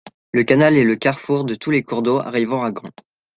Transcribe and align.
Le 0.31 0.43
canal 0.43 0.77
est 0.77 0.83
le 0.83 0.95
carrefour 0.95 1.45
de 1.45 1.53
tous 1.53 1.69
les 1.69 1.83
cours 1.83 2.01
d’eau 2.01 2.17
arrivant 2.17 2.63
à 2.63 2.71
Gand. 2.71 2.89